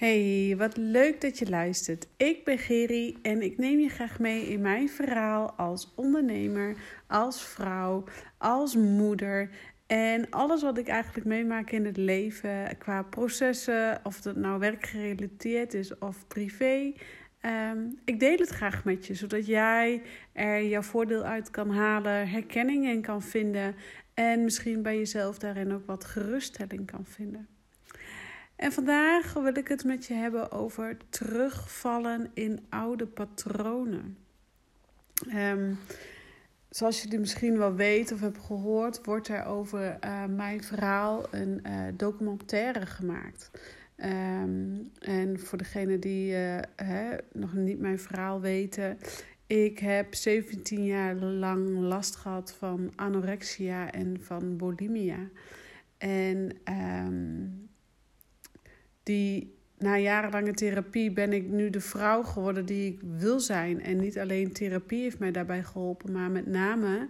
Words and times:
Hey, 0.00 0.54
wat 0.56 0.76
leuk 0.76 1.20
dat 1.20 1.38
je 1.38 1.48
luistert. 1.48 2.06
Ik 2.16 2.44
ben 2.44 2.58
Geri 2.58 3.18
en 3.22 3.42
ik 3.42 3.58
neem 3.58 3.78
je 3.78 3.88
graag 3.88 4.18
mee 4.18 4.46
in 4.46 4.60
mijn 4.60 4.88
verhaal 4.88 5.52
als 5.52 5.92
ondernemer, 5.94 6.76
als 7.06 7.42
vrouw, 7.42 8.04
als 8.38 8.76
moeder 8.76 9.50
en 9.86 10.30
alles 10.30 10.62
wat 10.62 10.78
ik 10.78 10.88
eigenlijk 10.88 11.26
meemaak 11.26 11.70
in 11.70 11.84
het 11.84 11.96
leven 11.96 12.78
qua 12.78 13.02
processen, 13.02 14.00
of 14.02 14.24
het 14.24 14.36
nou 14.36 14.58
werkgerelateerd 14.58 15.74
is 15.74 15.98
of 15.98 16.26
privé. 16.26 16.92
Ehm, 17.40 17.78
ik 18.04 18.20
deel 18.20 18.36
het 18.38 18.48
graag 18.48 18.84
met 18.84 19.06
je, 19.06 19.14
zodat 19.14 19.46
jij 19.46 20.02
er 20.32 20.64
jouw 20.64 20.82
voordeel 20.82 21.22
uit 21.22 21.50
kan 21.50 21.70
halen, 21.70 22.28
herkenning 22.28 22.86
in 22.86 23.02
kan 23.02 23.22
vinden 23.22 23.74
en 24.14 24.44
misschien 24.44 24.82
bij 24.82 24.96
jezelf 24.96 25.38
daarin 25.38 25.72
ook 25.72 25.86
wat 25.86 26.04
geruststelling 26.04 26.86
kan 26.86 27.06
vinden. 27.06 27.48
En 28.60 28.72
vandaag 28.72 29.32
wil 29.32 29.56
ik 29.56 29.68
het 29.68 29.84
met 29.84 30.06
je 30.06 30.14
hebben 30.14 30.52
over 30.52 30.96
terugvallen 31.08 32.30
in 32.34 32.66
oude 32.68 33.06
patronen. 33.06 34.16
Um, 35.34 35.78
zoals 36.68 37.02
jullie 37.02 37.18
misschien 37.18 37.58
wel 37.58 37.74
weten 37.74 38.14
of 38.14 38.20
hebben 38.20 38.40
gehoord, 38.40 39.04
wordt 39.04 39.28
er 39.28 39.44
over 39.44 39.98
uh, 40.04 40.24
mijn 40.24 40.64
verhaal 40.64 41.26
een 41.30 41.62
uh, 41.66 41.82
documentaire 41.94 42.86
gemaakt. 42.86 43.50
Um, 43.96 44.90
en 44.98 45.40
voor 45.40 45.58
degenen 45.58 46.00
die 46.00 46.32
uh, 46.32 46.58
hè, 46.76 47.16
nog 47.32 47.54
niet 47.54 47.78
mijn 47.78 47.98
verhaal 47.98 48.40
weten, 48.40 48.98
ik 49.46 49.78
heb 49.78 50.14
17 50.14 50.84
jaar 50.84 51.14
lang 51.14 51.78
last 51.78 52.16
gehad 52.16 52.54
van 52.58 52.92
anorexia 52.96 53.92
en 53.92 54.16
van 54.20 54.56
bulimia. 54.56 55.28
En 55.98 56.56
um, 57.04 57.69
die 59.02 59.58
na 59.78 59.98
jarenlange 59.98 60.52
therapie 60.52 61.12
ben 61.12 61.32
ik 61.32 61.48
nu 61.48 61.70
de 61.70 61.80
vrouw 61.80 62.22
geworden 62.22 62.66
die 62.66 62.92
ik 62.92 63.00
wil 63.02 63.40
zijn. 63.40 63.82
En 63.82 63.96
niet 63.96 64.18
alleen 64.18 64.52
therapie 64.52 65.02
heeft 65.02 65.18
mij 65.18 65.30
daarbij 65.30 65.62
geholpen, 65.62 66.12
maar 66.12 66.30
met 66.30 66.46
name 66.46 67.08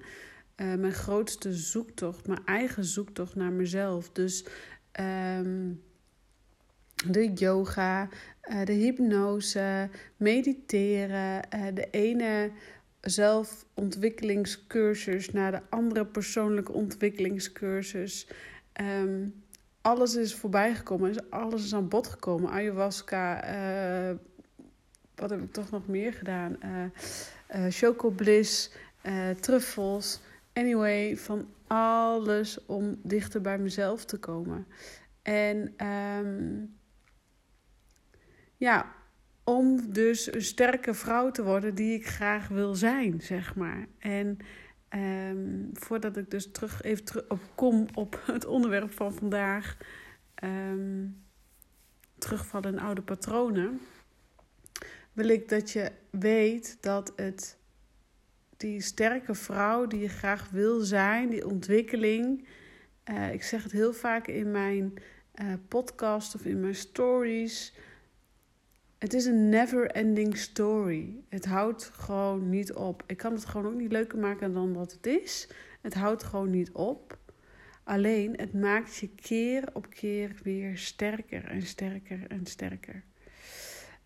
uh, 0.57 0.75
mijn 0.75 0.93
grootste 0.93 1.55
zoektocht, 1.55 2.27
mijn 2.27 2.45
eigen 2.45 2.85
zoektocht 2.85 3.35
naar 3.35 3.53
mezelf. 3.53 4.11
Dus 4.11 4.45
um, 5.01 5.83
de 7.07 7.33
yoga, 7.33 8.09
uh, 8.51 8.65
de 8.65 8.73
hypnose, 8.73 9.89
mediteren, 10.17 11.49
uh, 11.55 11.67
de 11.75 11.89
ene 11.91 12.51
zelfontwikkelingscursus 13.01 15.31
naar 15.31 15.51
de 15.51 15.61
andere 15.69 16.07
persoonlijke 16.07 16.73
ontwikkelingscursus. 16.73 18.29
Um, 19.03 19.43
alles 19.81 20.15
is 20.15 20.35
voorbij 20.35 20.75
gekomen. 20.75 21.31
Alles 21.31 21.65
is 21.65 21.75
aan 21.75 21.89
bod 21.89 22.07
gekomen. 22.07 22.51
Ayahuasca. 22.51 23.55
Uh, 24.11 24.17
wat 25.15 25.31
heb 25.31 25.43
ik 25.43 25.53
toch 25.53 25.71
nog 25.71 25.87
meer 25.87 26.13
gedaan? 26.13 26.57
Uh, 26.65 27.71
uh, 29.03 29.31
truffels. 29.31 30.21
Anyway, 30.53 31.17
van 31.17 31.49
alles 31.67 32.67
om 32.67 33.01
dichter 33.03 33.41
bij 33.41 33.59
mezelf 33.59 34.05
te 34.05 34.19
komen. 34.19 34.67
En 35.23 35.87
um, 35.87 36.79
ja, 38.57 38.95
om 39.45 39.93
dus 39.93 40.35
een 40.35 40.43
sterke 40.43 40.95
vrouw 40.95 41.31
te 41.31 41.43
worden 41.43 41.75
die 41.75 41.95
ik 41.95 42.07
graag 42.07 42.49
wil 42.49 42.75
zijn, 42.75 43.21
zeg 43.21 43.55
maar. 43.55 43.87
En 43.99 44.39
Um, 44.95 45.71
voordat 45.73 46.17
ik 46.17 46.31
dus 46.31 46.53
terug 46.53 46.83
even 46.83 47.05
terug 47.05 47.29
op 47.29 47.41
kom 47.55 47.87
op 47.95 48.23
het 48.33 48.47
onderwerp 48.47 48.93
van 48.93 49.13
vandaag. 49.13 49.77
Um, 50.45 51.23
terugvallen 52.19 52.73
in 52.73 52.81
oude 52.81 53.03
patronen. 53.03 53.81
Wil 55.13 55.29
ik 55.29 55.49
dat 55.49 55.71
je 55.71 55.93
weet 56.11 56.77
dat 56.81 57.13
het 57.17 57.59
die 58.57 58.81
sterke 58.81 59.35
vrouw 59.35 59.87
die 59.87 60.01
je 60.01 60.09
graag 60.09 60.51
wil 60.51 60.81
zijn, 60.81 61.31
die 61.31 61.47
ontwikkeling. 61.47 62.47
Uh, 63.11 63.33
ik 63.33 63.43
zeg 63.43 63.63
het 63.63 63.73
heel 63.73 63.93
vaak 63.93 64.27
in 64.27 64.51
mijn 64.51 64.95
uh, 65.35 65.53
podcast 65.69 66.35
of 66.35 66.45
in 66.45 66.61
mijn 66.61 66.75
stories. 66.75 67.75
Het 69.01 69.15
is 69.15 69.25
een 69.25 69.49
never-ending 69.49 70.37
story. 70.37 71.15
Het 71.29 71.45
houdt 71.45 71.91
gewoon 71.95 72.49
niet 72.49 72.73
op. 72.73 73.03
Ik 73.07 73.17
kan 73.17 73.33
het 73.33 73.45
gewoon 73.45 73.67
ook 73.67 73.79
niet 73.81 73.93
leuker 73.93 74.19
maken 74.19 74.53
dan 74.53 74.73
wat 74.73 74.93
het 74.93 75.07
is. 75.07 75.49
Het 75.81 75.95
houdt 75.95 76.23
gewoon 76.23 76.51
niet 76.51 76.73
op. 76.73 77.19
Alleen 77.85 78.35
het 78.37 78.55
maakt 78.55 78.97
je 78.97 79.09
keer 79.09 79.65
op 79.73 79.91
keer 79.91 80.35
weer 80.43 80.79
sterker 80.79 81.45
en 81.45 81.63
sterker 81.63 82.25
en 82.29 82.47
sterker. 82.47 83.03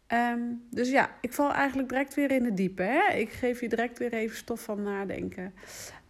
Um, 0.09 0.66
dus 0.71 0.91
ja, 0.91 1.11
ik 1.21 1.32
val 1.32 1.53
eigenlijk 1.53 1.88
direct 1.88 2.15
weer 2.15 2.31
in 2.31 2.44
het 2.44 2.56
diepe. 2.56 2.82
Hè? 2.82 3.15
Ik 3.15 3.31
geef 3.31 3.61
je 3.61 3.69
direct 3.69 3.99
weer 3.99 4.12
even 4.12 4.37
stof 4.37 4.62
van 4.62 4.82
nadenken. 4.82 5.55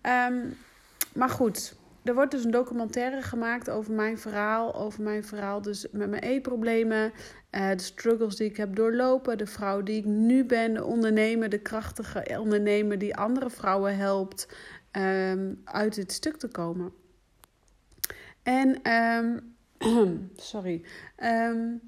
Um, 0.03 0.57
maar 1.15 1.31
goed, 1.31 1.77
er 2.05 2.15
wordt 2.15 2.31
dus 2.31 2.45
een 2.45 2.51
documentaire 2.51 3.23
gemaakt 3.23 3.71
over 3.71 3.93
mijn 3.93 4.19
verhaal. 4.19 4.75
Over 4.75 5.03
mijn 5.03 5.25
verhaal 5.25 5.63
dus 5.63 5.87
met 5.93 6.11
mijn 6.11 6.23
eetproblemen. 6.23 7.13
Uh, 7.51 7.71
de 7.71 7.83
struggles 7.83 8.37
die 8.37 8.49
ik 8.49 8.57
heb 8.57 8.77
doorlopen. 8.77 9.39
De 9.39 9.47
vrouw 9.47 9.83
die 9.83 9.97
ik 9.97 10.05
nu 10.05 10.45
ben. 10.45 10.75
De 10.75 10.85
ondernemer, 10.85 11.49
de 11.49 11.59
krachtige 11.59 12.39
ondernemer 12.39 12.99
die 12.99 13.17
andere 13.17 13.51
vrouwen 13.51 13.97
helpt 13.97 14.49
um, 14.93 15.61
uit 15.65 15.95
dit 15.95 16.13
stuk 16.13 16.37
te 16.37 16.49
komen. 16.49 16.93
En, 18.43 18.93
um, 18.93 19.57
sorry. 20.37 20.85
Um, 21.23 21.81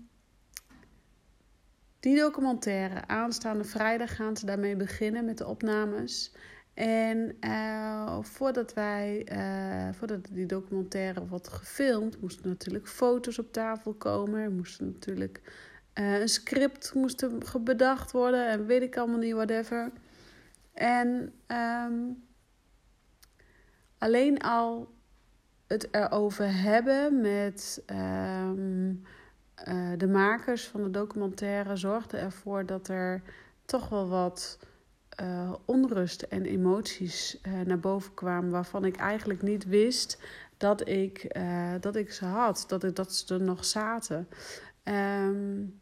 die 2.00 2.16
documentaire, 2.16 3.06
aanstaande 3.06 3.64
vrijdag 3.64 4.16
gaan 4.16 4.36
ze 4.36 4.46
daarmee 4.46 4.76
beginnen 4.76 5.24
met 5.24 5.38
de 5.38 5.46
opnames. 5.46 6.32
En 6.76 7.36
uh, 7.40 8.18
voordat 8.22 8.72
wij, 8.72 9.26
uh, 9.32 9.94
voordat 9.94 10.28
die 10.30 10.46
documentaire 10.46 11.26
wordt 11.26 11.48
gefilmd, 11.48 12.20
moesten 12.20 12.48
natuurlijk 12.48 12.88
foto's 12.88 13.38
op 13.38 13.52
tafel 13.52 13.92
komen. 13.92 14.40
Er 14.40 14.50
moest 14.50 14.80
natuurlijk 14.80 15.40
uh, 15.94 16.20
een 16.20 16.28
script 16.28 16.94
moest 16.94 17.26
bedacht 17.64 18.12
worden 18.12 18.48
en 18.48 18.66
weet 18.66 18.82
ik 18.82 18.96
allemaal 18.96 19.18
niet, 19.18 19.34
whatever. 19.34 19.90
En 20.72 21.32
um, 21.46 22.24
alleen 23.98 24.38
al 24.38 24.94
het 25.66 25.88
erover 25.90 26.62
hebben 26.62 27.20
met 27.20 27.82
um, 27.86 29.02
de 29.96 30.08
makers 30.08 30.64
van 30.66 30.82
de 30.82 30.90
documentaire 30.90 31.76
zorgde 31.76 32.16
ervoor 32.16 32.66
dat 32.66 32.88
er 32.88 33.22
toch 33.64 33.88
wel 33.88 34.08
wat 34.08 34.58
uh, 35.20 35.52
onrust 35.64 36.22
en 36.22 36.44
emoties 36.44 37.38
uh, 37.42 37.60
naar 37.60 37.78
boven 37.78 38.14
kwamen 38.14 38.50
waarvan 38.50 38.84
ik 38.84 38.96
eigenlijk 38.96 39.42
niet 39.42 39.64
wist 39.64 40.18
dat 40.56 40.88
ik, 40.88 41.36
uh, 41.36 41.72
dat 41.80 41.96
ik 41.96 42.12
ze 42.12 42.24
had, 42.24 42.64
dat, 42.68 42.84
ik, 42.84 42.96
dat 42.96 43.14
ze 43.14 43.34
er 43.34 43.42
nog 43.42 43.64
zaten. 43.64 44.28
Um, 44.84 45.80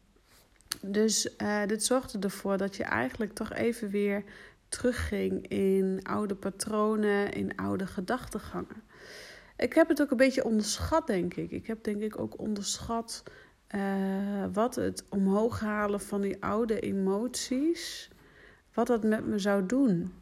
dus 0.81 1.35
dit 1.65 1.83
zorgde 1.83 2.19
ervoor 2.19 2.57
dat 2.57 2.75
je 2.75 2.83
eigenlijk 2.83 3.33
toch 3.33 3.53
even 3.53 3.89
weer 3.89 4.23
terugging 4.69 5.47
in 5.47 5.99
oude 6.03 6.35
patronen, 6.35 7.31
in 7.31 7.55
oude 7.55 7.87
gedachtegangen. 7.87 8.83
Ik 9.57 9.73
heb 9.73 9.87
het 9.87 10.01
ook 10.01 10.11
een 10.11 10.17
beetje 10.17 10.43
onderschat, 10.43 11.07
denk 11.07 11.33
ik. 11.33 11.51
Ik 11.51 11.67
heb 11.67 11.83
denk 11.83 12.01
ik 12.01 12.19
ook 12.19 12.39
onderschat 12.39 13.23
wat 14.53 14.75
het 14.75 15.03
omhoog 15.09 15.59
halen 15.59 16.01
van 16.01 16.21
die 16.21 16.43
oude 16.43 16.79
emoties 16.79 18.09
wat 18.75 18.87
dat 18.87 19.03
met 19.03 19.25
me 19.25 19.39
zou 19.39 19.65
doen. 19.65 20.13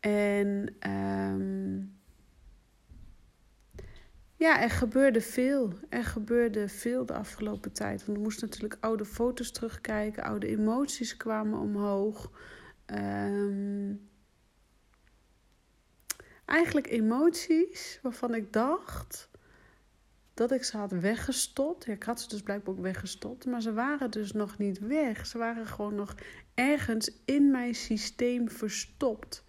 En 0.00 0.76
um, 0.90 1.98
ja, 4.36 4.62
er 4.62 4.70
gebeurde 4.70 5.20
veel. 5.20 5.72
Er 5.88 6.04
gebeurde 6.04 6.68
veel 6.68 7.06
de 7.06 7.14
afgelopen 7.14 7.72
tijd. 7.72 8.04
Want 8.04 8.18
we 8.18 8.24
moesten 8.24 8.48
natuurlijk 8.48 8.76
oude 8.80 9.04
foto's 9.04 9.50
terugkijken, 9.50 10.22
oude 10.22 10.46
emoties 10.46 11.16
kwamen 11.16 11.58
omhoog. 11.58 12.30
Um, 12.86 14.08
eigenlijk 16.44 16.86
emoties 16.86 17.98
waarvan 18.02 18.34
ik 18.34 18.52
dacht 18.52 19.28
dat 20.34 20.52
ik 20.52 20.64
ze 20.64 20.76
had 20.76 20.90
weggestopt. 20.90 21.84
Ja, 21.84 21.92
ik 21.92 22.02
had 22.02 22.20
ze 22.20 22.28
dus 22.28 22.42
blijkbaar 22.42 22.74
ook 22.74 22.80
weggestopt, 22.80 23.46
maar 23.46 23.62
ze 23.62 23.72
waren 23.72 24.10
dus 24.10 24.32
nog 24.32 24.58
niet 24.58 24.78
weg. 24.78 25.26
Ze 25.26 25.38
waren 25.38 25.66
gewoon 25.66 25.94
nog 25.94 26.14
ergens 26.54 27.10
in 27.24 27.50
mijn 27.50 27.74
systeem 27.74 28.48
verstopt. 28.50 29.44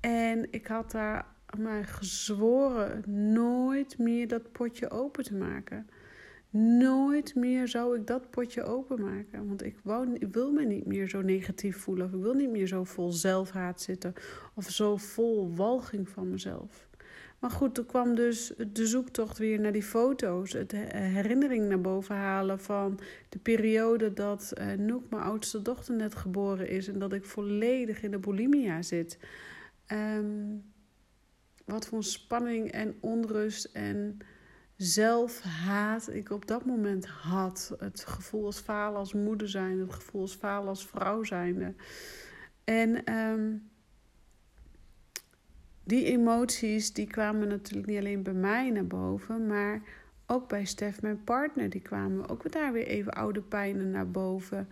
En 0.00 0.52
ik 0.52 0.66
had 0.66 0.90
daar 0.90 1.26
maar 1.58 1.84
gezworen 1.84 3.02
nooit 3.32 3.98
meer 3.98 4.28
dat 4.28 4.52
potje 4.52 4.90
open 4.90 5.24
te 5.24 5.34
maken. 5.34 5.88
Nooit 6.50 7.34
meer 7.34 7.68
zou 7.68 7.96
ik 7.98 8.06
dat 8.06 8.30
potje 8.30 8.62
openmaken. 8.62 9.48
Want 9.48 9.62
ik, 9.62 9.76
wou, 9.82 10.14
ik 10.14 10.32
wil 10.32 10.52
me 10.52 10.64
niet 10.64 10.86
meer 10.86 11.08
zo 11.08 11.22
negatief 11.22 11.76
voelen. 11.76 12.06
Of 12.06 12.12
ik 12.12 12.20
wil 12.20 12.34
niet 12.34 12.50
meer 12.50 12.66
zo 12.66 12.84
vol 12.84 13.12
zelfhaat 13.12 13.80
zitten. 13.80 14.12
Of 14.54 14.70
zo 14.70 14.96
vol 14.96 15.54
walging 15.54 16.08
van 16.08 16.30
mezelf. 16.30 16.88
Maar 17.44 17.52
goed, 17.52 17.74
toen 17.74 17.86
kwam 17.86 18.14
dus 18.14 18.52
de 18.72 18.86
zoektocht 18.86 19.38
weer 19.38 19.60
naar 19.60 19.72
die 19.72 19.82
foto's. 19.82 20.52
Het 20.52 20.72
herinnering 20.72 21.68
naar 21.68 21.80
boven 21.80 22.14
halen 22.14 22.60
van 22.60 23.00
de 23.28 23.38
periode 23.38 24.12
dat 24.12 24.52
uh, 24.58 24.72
Noek, 24.72 25.10
mijn 25.10 25.22
oudste 25.22 25.62
dochter, 25.62 25.94
net 25.94 26.14
geboren 26.14 26.68
is. 26.68 26.88
En 26.88 26.98
dat 26.98 27.12
ik 27.12 27.24
volledig 27.24 28.02
in 28.02 28.10
de 28.10 28.18
bulimia 28.18 28.82
zit. 28.82 29.18
Um, 29.88 30.64
wat 31.64 31.86
voor 31.86 32.04
spanning 32.04 32.70
en 32.70 32.94
onrust 33.00 33.64
en 33.64 34.18
zelfhaat 34.76 36.08
ik 36.08 36.30
op 36.30 36.46
dat 36.46 36.64
moment 36.64 37.06
had. 37.06 37.74
Het 37.78 38.04
gevoel 38.04 38.44
als 38.44 38.60
falen 38.60 38.98
als 38.98 39.12
moeder 39.12 39.48
zijn, 39.48 39.78
het 39.80 39.92
gevoel 39.92 40.20
als 40.20 40.34
falen 40.34 40.68
als 40.68 40.86
vrouw 40.86 41.22
zijnde. 41.24 41.74
En 42.64 43.14
um, 43.14 43.70
die 45.84 46.04
emoties 46.04 46.92
die 46.92 47.06
kwamen 47.06 47.48
natuurlijk 47.48 47.86
niet 47.86 47.98
alleen 47.98 48.22
bij 48.22 48.32
mij 48.32 48.70
naar 48.70 48.86
boven, 48.86 49.46
maar 49.46 49.82
ook 50.26 50.48
bij 50.48 50.64
Stef, 50.64 51.02
mijn 51.02 51.24
partner. 51.24 51.70
Die 51.70 51.80
kwamen 51.80 52.28
ook 52.28 52.52
daar 52.52 52.72
weer 52.72 52.86
even 52.86 53.12
oude 53.12 53.40
pijnen 53.40 53.90
naar 53.90 54.10
boven. 54.10 54.68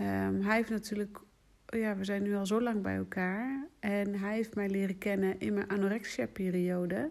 Um, 0.00 0.42
hij 0.42 0.56
heeft 0.56 0.70
natuurlijk, 0.70 1.18
ja, 1.66 1.96
we 1.96 2.04
zijn 2.04 2.22
nu 2.22 2.34
al 2.34 2.46
zo 2.46 2.60
lang 2.60 2.82
bij 2.82 2.96
elkaar. 2.96 3.66
En 3.80 4.14
hij 4.14 4.34
heeft 4.34 4.54
mij 4.54 4.68
leren 4.68 4.98
kennen 4.98 5.40
in 5.40 5.54
mijn 5.54 5.68
anorexia-periode. 5.68 7.10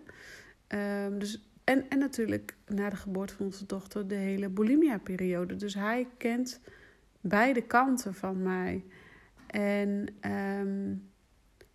Um, 0.68 1.20
dus, 1.20 1.50
en, 1.64 1.90
en 1.90 2.00
natuurlijk 2.00 2.56
na 2.68 2.90
de 2.90 2.96
geboorte 2.96 3.36
van 3.36 3.46
onze 3.46 3.66
dochter 3.66 4.08
de 4.08 4.16
hele 4.16 4.50
bulimia-periode. 4.50 5.56
Dus 5.56 5.74
hij 5.74 6.08
kent 6.18 6.62
beide 7.22 7.62
kanten 7.62 8.14
van 8.14 8.42
mij. 8.42 8.84
En 9.48 10.08
um, 10.32 11.11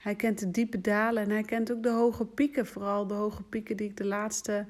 hij 0.07 0.15
kent 0.15 0.39
de 0.39 0.51
diepe 0.51 0.81
dalen 0.81 1.23
en 1.23 1.31
hij 1.31 1.43
kent 1.43 1.73
ook 1.73 1.83
de 1.83 1.91
hoge 1.91 2.27
pieken. 2.27 2.67
Vooral 2.67 3.07
de 3.07 3.15
hoge 3.15 3.43
pieken 3.43 3.77
die 3.77 3.89
ik 3.89 3.97
de 3.97 4.05
laatste 4.05 4.67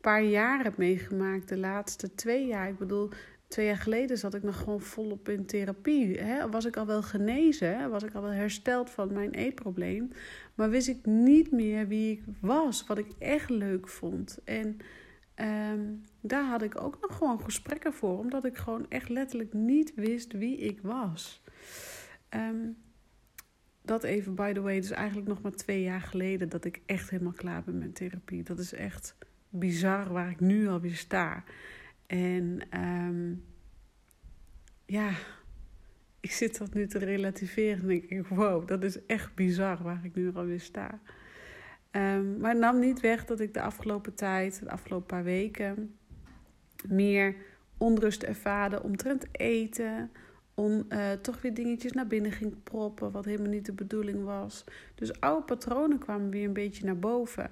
paar 0.00 0.22
jaar 0.22 0.62
heb 0.62 0.76
meegemaakt. 0.76 1.48
De 1.48 1.56
laatste 1.56 2.14
twee 2.14 2.46
jaar. 2.46 2.68
Ik 2.68 2.78
bedoel, 2.78 3.10
twee 3.48 3.66
jaar 3.66 3.76
geleden 3.76 4.18
zat 4.18 4.34
ik 4.34 4.42
nog 4.42 4.58
gewoon 4.58 4.80
volop 4.80 5.28
in 5.28 5.46
therapie. 5.46 6.18
Hè? 6.18 6.50
Was 6.50 6.64
ik 6.64 6.76
al 6.76 6.86
wel 6.86 7.02
genezen? 7.02 7.90
Was 7.90 8.02
ik 8.02 8.14
al 8.14 8.22
wel 8.22 8.30
hersteld 8.30 8.90
van 8.90 9.12
mijn 9.12 9.30
eetprobleem? 9.30 10.10
Maar 10.54 10.70
wist 10.70 10.88
ik 10.88 11.06
niet 11.06 11.50
meer 11.52 11.88
wie 11.88 12.12
ik 12.12 12.22
was. 12.40 12.86
Wat 12.86 12.98
ik 12.98 13.08
echt 13.18 13.50
leuk 13.50 13.88
vond. 13.88 14.38
En 14.44 14.76
um, 15.72 16.04
daar 16.20 16.44
had 16.44 16.62
ik 16.62 16.80
ook 16.80 16.98
nog 17.00 17.16
gewoon 17.16 17.40
gesprekken 17.40 17.92
voor. 17.92 18.18
Omdat 18.18 18.44
ik 18.44 18.56
gewoon 18.56 18.86
echt 18.88 19.08
letterlijk 19.08 19.52
niet 19.52 19.94
wist 19.94 20.32
wie 20.32 20.56
ik 20.56 20.80
was. 20.82 21.42
Um, 22.34 22.76
dat 23.88 24.04
even, 24.04 24.34
by 24.34 24.52
the 24.52 24.60
way, 24.60 24.80
dus 24.80 24.90
eigenlijk 24.90 25.28
nog 25.28 25.42
maar 25.42 25.52
twee 25.52 25.82
jaar 25.82 26.00
geleden 26.00 26.48
dat 26.48 26.64
ik 26.64 26.80
echt 26.86 27.10
helemaal 27.10 27.32
klaar 27.32 27.62
ben 27.64 27.78
met 27.78 27.94
therapie. 27.94 28.42
Dat 28.42 28.58
is 28.58 28.72
echt 28.72 29.16
bizar 29.48 30.12
waar 30.12 30.30
ik 30.30 30.40
nu 30.40 30.68
alweer 30.68 30.96
sta. 30.96 31.44
En 32.06 32.60
um, 32.84 33.44
ja, 34.86 35.10
ik 36.20 36.32
zit 36.32 36.58
dat 36.58 36.74
nu 36.74 36.86
te 36.86 36.98
relativeren 36.98 37.80
en 37.80 37.88
denk 37.88 38.04
ik, 38.04 38.26
wow, 38.26 38.68
dat 38.68 38.82
is 38.84 39.06
echt 39.06 39.34
bizar 39.34 39.82
waar 39.82 40.04
ik 40.04 40.14
nu 40.14 40.34
alweer 40.34 40.60
sta. 40.60 41.00
Um, 41.90 42.38
maar 42.38 42.50
het 42.50 42.60
nam 42.60 42.78
niet 42.78 43.00
weg 43.00 43.24
dat 43.24 43.40
ik 43.40 43.54
de 43.54 43.60
afgelopen 43.60 44.14
tijd, 44.14 44.60
de 44.62 44.70
afgelopen 44.70 45.06
paar 45.06 45.24
weken, 45.24 45.98
meer 46.88 47.34
onrust 47.78 48.22
ervaarde 48.22 48.82
omtrent 48.82 49.26
eten, 49.32 50.10
om 50.58 50.84
uh, 50.88 51.12
toch 51.12 51.40
weer 51.40 51.54
dingetjes 51.54 51.92
naar 51.92 52.06
binnen 52.06 52.32
ging 52.32 52.62
proppen, 52.62 53.10
wat 53.10 53.24
helemaal 53.24 53.50
niet 53.50 53.66
de 53.66 53.72
bedoeling 53.72 54.24
was. 54.24 54.64
Dus 54.94 55.20
oude 55.20 55.44
patronen 55.44 55.98
kwamen 55.98 56.30
weer 56.30 56.44
een 56.44 56.52
beetje 56.52 56.84
naar 56.84 56.98
boven. 56.98 57.50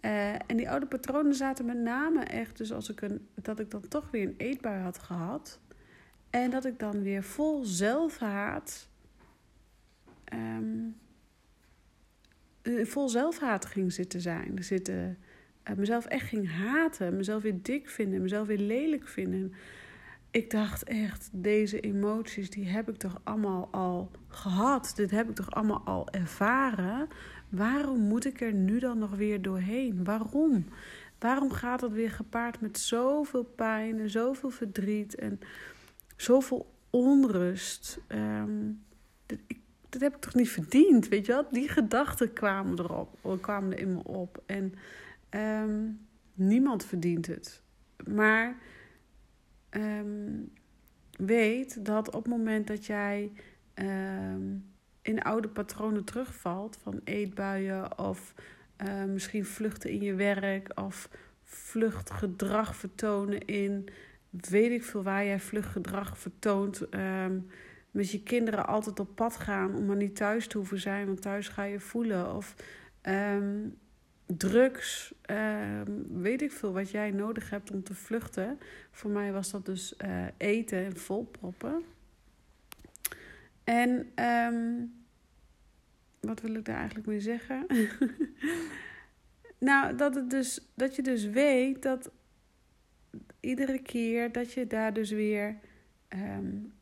Uh, 0.00 0.32
en 0.32 0.56
die 0.56 0.70
oude 0.70 0.86
patronen 0.86 1.34
zaten 1.34 1.64
met 1.64 1.76
name 1.76 2.20
echt, 2.24 2.56
dus 2.56 2.72
als 2.72 2.90
ik 2.90 3.00
een, 3.00 3.26
dat 3.34 3.58
ik 3.58 3.70
dan 3.70 3.88
toch 3.88 4.10
weer 4.10 4.22
een 4.22 4.34
eetbui 4.36 4.80
had 4.80 4.98
gehad. 4.98 5.60
En 6.30 6.50
dat 6.50 6.64
ik 6.64 6.78
dan 6.78 7.02
weer 7.02 7.22
vol 7.22 7.64
zelfhaat. 7.64 8.88
Um, 10.32 10.96
vol 12.64 13.08
zelfhaat 13.08 13.66
ging 13.66 13.92
zitten 13.92 14.20
zijn. 14.20 14.64
Zitten, 14.64 15.18
mezelf 15.76 16.06
echt 16.06 16.28
ging 16.28 16.50
haten. 16.50 17.16
Mezelf 17.16 17.42
weer 17.42 17.62
dik 17.62 17.88
vinden. 17.88 18.22
Mezelf 18.22 18.46
weer 18.46 18.58
lelijk 18.58 19.08
vinden 19.08 19.52
ik 20.32 20.50
dacht 20.50 20.84
echt, 20.84 21.28
deze 21.32 21.80
emoties, 21.80 22.50
die 22.50 22.68
heb 22.68 22.88
ik 22.88 22.96
toch 22.96 23.20
allemaal 23.22 23.68
al 23.70 24.10
gehad. 24.28 24.92
Dit 24.96 25.10
heb 25.10 25.28
ik 25.28 25.34
toch 25.34 25.50
allemaal 25.50 25.82
al 25.84 26.08
ervaren. 26.08 27.08
Waarom 27.48 28.00
moet 28.00 28.24
ik 28.24 28.40
er 28.40 28.52
nu 28.52 28.78
dan 28.78 28.98
nog 28.98 29.10
weer 29.10 29.42
doorheen? 29.42 30.04
Waarom? 30.04 30.64
Waarom 31.18 31.50
gaat 31.50 31.80
het 31.80 31.92
weer 31.92 32.10
gepaard 32.10 32.60
met 32.60 32.78
zoveel 32.78 33.44
pijn 33.44 34.00
en 34.00 34.10
zoveel 34.10 34.50
verdriet 34.50 35.14
en 35.14 35.40
zoveel 36.16 36.72
onrust? 36.90 38.00
Um, 38.08 38.82
dit, 39.26 39.40
ik, 39.46 39.58
dat 39.88 40.00
heb 40.00 40.14
ik 40.14 40.20
toch 40.20 40.34
niet 40.34 40.50
verdiend, 40.50 41.08
weet 41.08 41.26
je 41.26 41.32
wel? 41.32 41.46
Die 41.50 41.68
gedachten 41.68 42.32
kwamen 42.32 42.78
erop, 42.78 43.38
kwamen 43.40 43.72
er 43.72 43.78
in 43.78 43.94
me 43.94 44.02
op. 44.04 44.42
En 44.46 44.74
um, 45.30 46.06
niemand 46.34 46.84
verdient 46.84 47.26
het. 47.26 47.62
Maar 48.08 48.56
um, 49.76 50.52
weet 51.10 51.84
dat 51.84 52.06
op 52.08 52.22
het 52.22 52.32
moment 52.32 52.66
dat 52.66 52.86
jij 52.86 53.32
um, 53.74 54.70
in 55.02 55.22
oude 55.22 55.48
patronen 55.48 56.04
terugvalt, 56.04 56.78
van 56.82 57.00
eetbuien 57.04 57.98
of 57.98 58.34
uh, 58.84 59.04
misschien 59.04 59.44
vluchten 59.44 59.90
in 59.90 60.02
je 60.02 60.14
werk 60.14 60.80
of 60.80 61.08
vluchtgedrag 61.42 62.76
vertonen 62.76 63.46
in 63.46 63.88
weet 64.30 64.70
ik 64.70 64.84
veel 64.84 65.02
waar 65.02 65.24
jij 65.24 65.40
vluchtgedrag 65.40 66.18
vertoont. 66.18 66.94
Um, 66.94 67.46
met 67.90 68.10
je 68.10 68.22
kinderen 68.22 68.66
altijd 68.66 69.00
op 69.00 69.14
pad 69.14 69.36
gaan 69.36 69.76
om 69.76 69.86
maar 69.86 69.96
niet 69.96 70.16
thuis 70.16 70.46
te 70.46 70.56
hoeven 70.56 70.80
zijn, 70.80 71.06
want 71.06 71.22
thuis 71.22 71.48
ga 71.48 71.62
je 71.62 71.80
voelen. 71.80 72.34
Of 72.34 72.54
drugs, 74.36 75.14
uh, 75.30 75.80
weet 76.12 76.42
ik 76.42 76.52
veel 76.52 76.72
wat 76.72 76.90
jij 76.90 77.10
nodig 77.10 77.50
hebt 77.50 77.70
om 77.70 77.82
te 77.82 77.94
vluchten. 77.94 78.58
Voor 78.90 79.10
mij 79.10 79.32
was 79.32 79.50
dat 79.50 79.66
dus 79.66 79.94
uh, 80.04 80.24
eten 80.36 80.84
en 80.84 80.96
volproppen. 80.96 81.82
En 83.64 84.12
um, 84.24 84.92
wat 86.20 86.40
wil 86.40 86.54
ik 86.54 86.64
daar 86.64 86.76
eigenlijk 86.76 87.06
mee 87.06 87.20
zeggen? 87.20 87.66
nou, 89.58 89.96
dat, 89.96 90.14
het 90.14 90.30
dus, 90.30 90.70
dat 90.74 90.96
je 90.96 91.02
dus 91.02 91.24
weet 91.24 91.82
dat 91.82 92.10
iedere 93.40 93.78
keer 93.78 94.32
dat 94.32 94.52
je 94.52 94.66
daar 94.66 94.92
dus 94.92 95.10
weer 95.10 95.58
um, 96.08 96.72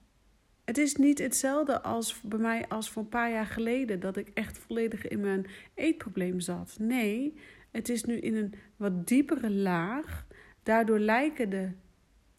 het 0.71 0.79
is 0.79 0.95
niet 0.95 1.19
hetzelfde 1.19 1.83
als 1.83 2.21
bij 2.21 2.39
mij 2.39 2.69
als 2.69 2.91
voor 2.91 3.03
een 3.03 3.09
paar 3.09 3.31
jaar 3.31 3.47
geleden 3.47 4.01
dat 4.01 4.17
ik 4.17 4.31
echt 4.35 4.59
volledig 4.59 5.09
in 5.09 5.21
mijn 5.21 5.47
eetprobleem 5.75 6.41
zat. 6.41 6.77
Nee, 6.79 7.35
het 7.71 7.89
is 7.89 8.05
nu 8.05 8.17
in 8.19 8.37
een 8.37 8.55
wat 8.77 9.09
diepere 9.09 9.51
laag. 9.51 10.27
Daardoor 10.63 10.99
lijken 10.99 11.51
de 11.51 11.71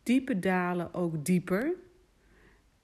diepe 0.04 0.40
dalen 0.40 0.94
ook 0.94 1.26
dieper. 1.26 1.74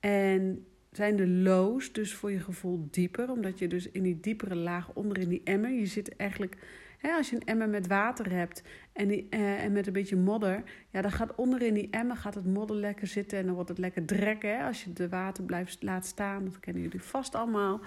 En 0.00 0.66
zijn 0.90 1.16
de 1.16 1.26
lows 1.28 1.92
dus 1.92 2.14
voor 2.14 2.30
je 2.30 2.40
gevoel 2.40 2.88
dieper, 2.90 3.30
omdat 3.30 3.58
je 3.58 3.68
dus 3.68 3.90
in 3.90 4.02
die 4.02 4.20
diepere 4.20 4.54
laag 4.54 4.94
onder 4.94 5.18
in 5.18 5.28
die 5.28 5.42
emmer, 5.44 5.70
je 5.70 5.86
zit 5.86 6.16
eigenlijk 6.16 6.56
Als 7.02 7.30
je 7.30 7.36
een 7.36 7.44
emmer 7.44 7.68
met 7.68 7.86
water 7.86 8.30
hebt 8.30 8.62
en, 8.92 9.08
die, 9.08 9.26
eh, 9.30 9.64
en 9.64 9.72
met 9.72 9.86
een 9.86 9.92
beetje 9.92 10.16
modder, 10.16 10.62
ja, 10.90 11.02
dan 11.02 11.12
gaat 11.12 11.34
onder 11.34 11.62
in 11.62 11.74
die 11.74 11.88
emmer 11.90 12.16
gaat 12.16 12.34
het 12.34 12.46
modder 12.46 12.76
lekker 12.76 13.06
zitten 13.06 13.38
en 13.38 13.44
dan 13.44 13.54
wordt 13.54 13.68
het 13.68 13.78
lekker 13.78 14.04
drekken. 14.04 14.64
Als 14.64 14.84
je 14.84 14.92
de 14.92 15.08
water 15.08 15.44
blijft 15.44 15.82
laat 15.82 16.06
staan, 16.06 16.44
dat 16.44 16.60
kennen 16.60 16.82
jullie 16.82 17.02
vast 17.02 17.34
allemaal. 17.34 17.80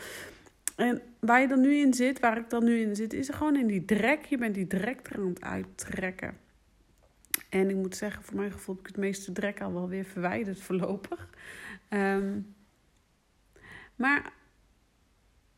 En 0.76 1.02
waar 1.20 1.42
je 1.42 1.48
dan 1.48 1.62
nu 1.62 1.76
in 1.76 1.94
zit, 1.94 2.20
waar 2.20 2.38
ik 2.38 2.50
dan 2.50 2.64
nu 2.64 2.80
in 2.80 2.96
zit, 2.96 3.14
is 3.14 3.28
er 3.28 3.34
gewoon 3.34 3.56
in 3.56 3.68
die 3.68 3.86
drek. 3.86 4.26
Je 4.26 4.38
bent 4.38 4.56
die 4.56 4.68
drek 4.68 5.08
er 5.08 5.16
aan 5.16 5.28
het 5.28 5.42
uittrekken. 5.42 6.38
En 7.50 7.70
ik 7.70 7.76
moet 7.76 7.96
zeggen, 7.96 8.24
voor 8.24 8.36
mijn 8.36 8.52
gevoel 8.52 8.76
heb 8.76 8.84
ik 8.84 8.92
het 8.96 9.04
meeste 9.04 9.32
drek 9.32 9.62
al 9.62 9.74
wel 9.74 9.90
weer 9.90 10.06
verwijderd 10.06 10.62
voorlopig. 10.62 11.30
Um, 11.90 12.56
maar 13.96 14.34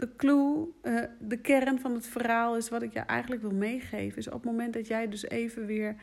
de 0.04 0.16
clue, 0.16 0.68
uh, 0.84 1.02
de 1.20 1.38
kern 1.38 1.80
van 1.80 1.94
het 1.94 2.08
verhaal 2.08 2.58
is 2.58 2.70
wat 2.70 2.82
ik 2.82 2.94
je 2.94 3.00
eigenlijk 3.00 3.42
wil 3.42 3.54
meegeven. 3.54 4.18
Is 4.18 4.28
op 4.28 4.34
het 4.34 4.44
moment 4.44 4.74
dat 4.74 4.88
jij 4.88 5.10
dus 5.10 5.24
even 5.24 5.66
weer 5.66 5.96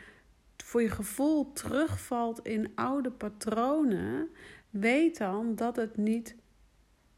voor 0.57 0.83
je 0.83 0.88
gevoel 0.88 1.52
terugvalt 1.52 2.40
in 2.47 2.73
oude 2.75 3.11
patronen, 3.11 4.28
weet 4.71 5.19
dan 5.19 5.54
dat 5.54 5.76
het 5.76 5.97
niet 5.97 6.37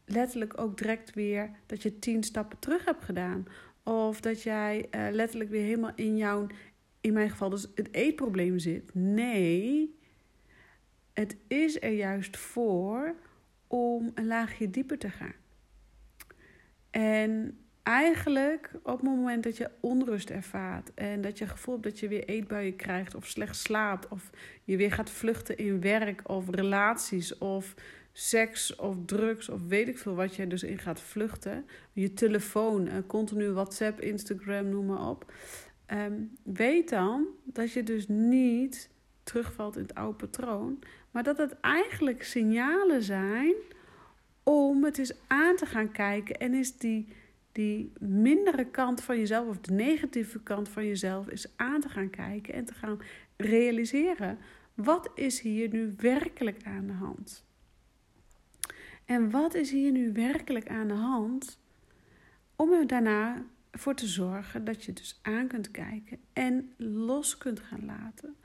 letterlijk 0.05 0.59
ook 0.59 0.77
direct 0.77 1.13
weer 1.13 1.51
dat 1.65 1.83
je 1.83 1.99
tien 1.99 2.23
stappen 2.23 2.59
terug 2.59 2.85
hebt 2.85 3.03
gedaan. 3.03 3.45
Of 3.83 4.21
dat 4.21 4.41
jij 4.41 4.87
uh, 4.91 5.07
letterlijk 5.11 5.49
weer 5.49 5.63
helemaal 5.63 5.95
in 5.95 6.17
jouw, 6.17 6.47
in 7.01 7.13
mijn 7.13 7.29
geval 7.29 7.49
dus 7.49 7.67
het 7.75 7.93
eetprobleem 7.93 8.59
zit. 8.59 8.93
Nee, 8.93 9.95
het 11.13 11.35
is 11.47 11.81
er 11.81 11.93
juist 11.93 12.37
voor 12.37 13.15
om 13.67 14.11
een 14.13 14.27
laagje 14.27 14.69
dieper 14.69 14.97
te 14.97 15.09
gaan. 15.09 15.42
En 16.93 17.57
eigenlijk 17.83 18.71
op 18.83 18.93
het 18.93 19.01
moment 19.01 19.43
dat 19.43 19.57
je 19.57 19.69
onrust 19.79 20.29
ervaart 20.29 20.93
en 20.93 21.21
dat 21.21 21.37
je 21.37 21.47
gevoel 21.47 21.73
hebt 21.73 21.85
dat 21.85 21.99
je 21.99 22.07
weer 22.07 22.25
eetbuien 22.25 22.75
krijgt 22.75 23.15
of 23.15 23.27
slecht 23.27 23.55
slaapt 23.55 24.07
of 24.07 24.29
je 24.63 24.77
weer 24.77 24.91
gaat 24.91 25.09
vluchten 25.09 25.57
in 25.57 25.81
werk 25.81 26.29
of 26.29 26.49
relaties 26.49 27.37
of 27.37 27.73
seks 28.11 28.75
of 28.75 28.95
drugs 29.05 29.49
of 29.49 29.61
weet 29.67 29.87
ik 29.87 29.97
veel 29.97 30.15
wat 30.15 30.35
je 30.35 30.47
dus 30.47 30.63
in 30.63 30.77
gaat 30.77 31.01
vluchten, 31.01 31.65
je 31.93 32.13
telefoon, 32.13 32.87
uh, 32.87 32.93
continu 33.07 33.51
WhatsApp, 33.51 33.99
Instagram, 33.99 34.69
noem 34.69 34.85
maar 34.85 35.09
op. 35.09 35.31
Ehm, 35.85 36.13
weet 36.43 36.89
dan 36.89 37.25
dat 37.43 37.71
je 37.71 37.83
dus 37.83 38.07
niet 38.07 38.89
terugvalt 39.23 39.75
in 39.75 39.81
het 39.81 39.95
oude 39.95 40.15
patroon, 40.15 40.79
maar 41.11 41.23
dat 41.23 41.37
het 41.37 41.59
eigenlijk 41.59 42.23
signalen 42.23 43.03
zijn 43.03 43.53
om 44.43 44.83
het 44.83 44.97
eens 44.97 45.13
aan 45.27 45.55
te 45.55 45.65
gaan 45.65 45.91
kijken 45.91 46.39
en 46.39 46.53
is 46.53 46.77
die 46.77 47.07
die 47.53 47.91
mindere 47.99 48.65
kant 48.65 49.01
van 49.01 49.17
jezelf 49.17 49.47
of 49.47 49.57
de 49.57 49.73
negatieve 49.73 50.39
kant 50.39 50.69
van 50.69 50.87
jezelf 50.87 51.27
is 51.27 51.47
aan 51.55 51.81
te 51.81 51.89
gaan 51.89 52.09
kijken 52.09 52.53
en 52.53 52.65
te 52.65 52.73
gaan 52.73 52.99
realiseren. 53.37 54.37
Wat 54.73 55.11
is 55.15 55.39
hier 55.39 55.69
nu 55.69 55.93
werkelijk 55.97 56.63
aan 56.63 56.87
de 56.87 56.93
hand? 56.93 57.45
En 59.05 59.29
wat 59.29 59.53
is 59.53 59.71
hier 59.71 59.91
nu 59.91 60.13
werkelijk 60.13 60.69
aan 60.69 60.87
de 60.87 60.93
hand? 60.93 61.59
Om 62.55 62.71
er 62.71 62.87
daarna 62.87 63.45
voor 63.71 63.95
te 63.95 64.07
zorgen 64.07 64.63
dat 64.63 64.83
je 64.83 64.93
dus 64.93 65.19
aan 65.21 65.47
kunt 65.47 65.71
kijken 65.71 66.19
en 66.33 66.73
los 66.77 67.37
kunt 67.37 67.59
gaan 67.59 67.85
laten. 67.85 68.35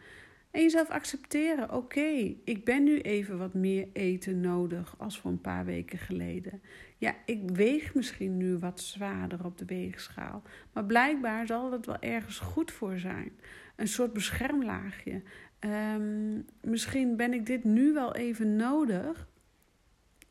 En 0.50 0.62
jezelf 0.62 0.88
accepteren. 0.90 1.72
Oké, 1.72 2.34
ik 2.44 2.64
ben 2.64 2.84
nu 2.84 3.00
even 3.00 3.38
wat 3.38 3.54
meer 3.54 3.88
eten 3.92 4.40
nodig 4.40 4.94
als 4.98 5.18
voor 5.18 5.30
een 5.30 5.40
paar 5.40 5.64
weken 5.64 5.98
geleden. 5.98 6.62
Ja, 6.96 7.14
ik 7.24 7.50
weeg 7.50 7.94
misschien 7.94 8.36
nu 8.36 8.58
wat 8.58 8.80
zwaarder 8.80 9.44
op 9.44 9.58
de 9.58 9.64
weegschaal. 9.64 10.42
Maar 10.72 10.84
blijkbaar 10.84 11.46
zal 11.46 11.72
het 11.72 11.86
wel 11.86 11.98
ergens 12.00 12.38
goed 12.38 12.72
voor 12.72 12.98
zijn. 12.98 13.32
Een 13.76 13.88
soort 13.88 14.12
beschermlaagje. 14.12 15.22
Um, 15.60 16.44
misschien 16.60 17.16
ben 17.16 17.32
ik 17.32 17.46
dit 17.46 17.64
nu 17.64 17.92
wel 17.92 18.14
even 18.14 18.56
nodig 18.56 19.28